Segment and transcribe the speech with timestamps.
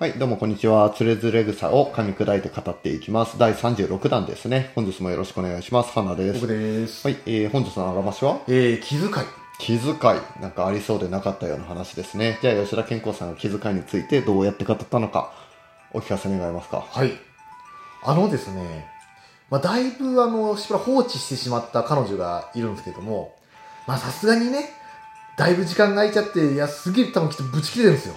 [0.00, 0.88] はい、どうもこんにちは。
[0.90, 3.36] つれづれ草を噛み砕いて語っていきます。
[3.36, 4.70] 第36弾ですね。
[4.76, 5.90] 本日もよろしくお願いします。
[5.90, 6.40] 花です。
[6.40, 7.04] 僕です。
[7.04, 8.38] はい、えー、本日のあらましは？
[8.46, 9.10] えー、気遣い。
[9.58, 10.40] 気遣い。
[10.40, 12.38] なんかありそうでなかったような話ですね。
[12.40, 15.32] じゃあ吉田健康さんが気遣いについてどうやって語ったのか、
[15.92, 16.86] お聞かせ願えますか？
[16.88, 17.10] はい。
[18.04, 18.86] あのですね、
[19.50, 23.34] まあ、だいぶあの、しばらく放置してしまった彼女がいるんですけども、
[23.88, 24.70] まあ、さすがにね、
[25.36, 28.14] だいぶ時間が空いちゃって、いや、すげえ多分きっとブチ切れるんですよ。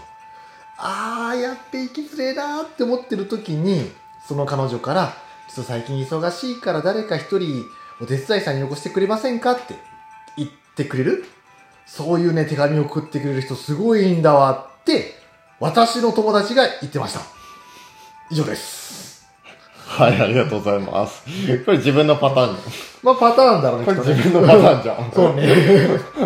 [0.84, 3.92] ああ、やっていきづれえなって思ってる時に、
[4.28, 5.14] その彼女から、
[5.48, 7.66] ちょっと最近忙しいから誰か一人
[8.02, 9.76] お手伝いさんに起こしてくれませんかって
[10.38, 11.26] 言ってくれる？
[11.86, 15.14] そういうね、手紙を送ってくれる人すごいんだわって、
[15.60, 17.22] 私の友達が言ってました。
[18.32, 19.21] 以上です。
[20.06, 21.24] はい、ありがとうございます。
[21.66, 22.56] これ自分のパターン。
[23.04, 25.12] まあパターンだろうね、これ自分のパターンじゃん。
[25.14, 25.48] そうね。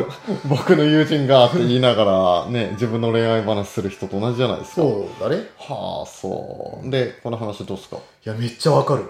[0.50, 2.06] 僕の友人がって言いなが
[2.46, 4.76] らね、自分の恋愛話する人と同じじゃないですか。
[4.82, 5.44] そうだね。
[5.58, 6.90] はあ、そう。
[6.90, 7.98] で、この話どうですか？
[7.98, 9.04] いや、めっちゃわかる。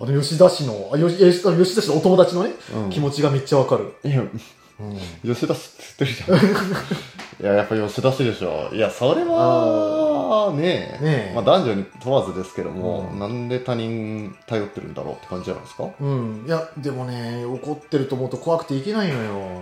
[0.00, 1.50] あの、吉田氏の、あ、よし、え吉田
[1.82, 3.94] 氏のお友達のね、うん気持ちがめっちゃわかる。
[4.04, 4.98] いや、うん。
[5.34, 6.38] 吉田氏って言ってるじゃん。
[7.42, 8.68] いや、やっぱ吉田氏でしょ。
[8.74, 10.05] いや、それは、
[10.52, 15.88] ねねえまあ男女に問わずですけども、うんなんで他人頼ってるんだろうって感じじゃないですか？
[16.00, 16.44] うん。
[16.46, 19.60] いや、でもね、怒ってると思うと怖くていけないのよ。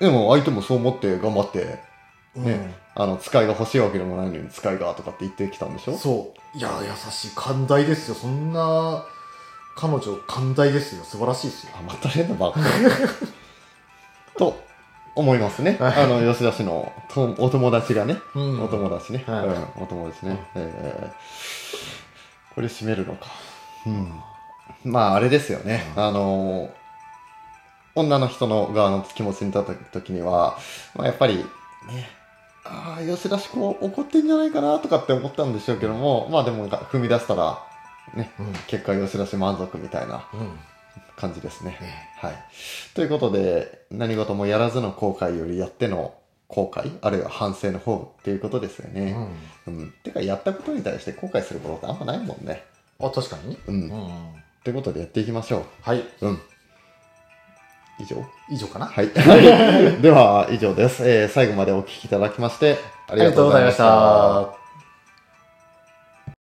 [0.00, 1.78] でも相手もそう思って頑張って、
[2.36, 2.44] うん。
[2.44, 5.96] ね、あの、使いが欲しいわけでもないのに使いがとかって言ってきたんでしょ？
[5.96, 6.58] そう。
[6.58, 7.30] いや、優しい。
[7.34, 8.14] 寛大ですよ。
[8.14, 9.04] そんな、
[9.76, 11.04] 彼女、寛大ですよ。
[11.04, 11.72] 素晴らしいですよ。
[11.78, 12.60] あ、また変なバカ。
[14.38, 14.60] と、
[15.18, 15.76] 思いますね。
[15.80, 22.18] はいあの、吉田氏のとお友達がね、うんお友達ね、はいうん、お友達ね、えー
[22.54, 23.26] これ締めるのか。
[23.86, 24.12] うん。
[24.84, 25.84] まあ、あれですよね。
[25.94, 26.70] あの
[27.94, 30.58] 女の人の側の気持ちに立った時には、
[30.96, 31.44] まあ、やっぱり、ね、
[32.64, 37.62] ああ、吉田氏こう怒ってんじゃないかなとかって思ったんでしょうけども、まあでも踏み出したら、
[38.14, 38.52] ね、うん。
[38.66, 40.58] 結果吉田氏満足みたいなうん。
[41.18, 41.72] 感じですね。
[41.80, 42.34] ねはい。
[42.94, 46.14] ということで、何事もやらずの後悔よりやっての
[46.48, 49.12] 後悔、あるいは反省の方っていうことですようね。
[49.12, 49.28] ん。
[49.66, 49.94] うん。
[50.02, 52.64] てか、やったことに対して後悔することってあんまないもんね。
[53.00, 53.56] あ、確かにね。
[53.66, 53.72] う。
[53.72, 53.90] うんん。
[54.64, 55.98] ということでやっていきましょはい。
[56.00, 56.04] う。
[56.22, 56.38] うん。
[58.00, 58.24] 以上？
[58.50, 58.86] 以上かな？
[58.86, 59.08] はい。
[60.00, 61.08] では、以上です。
[61.08, 62.78] えー最後までお聞きいただきまして、
[63.08, 64.57] あありがとうございました。